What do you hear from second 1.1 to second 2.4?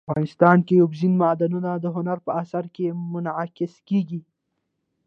معدنونه د هنر په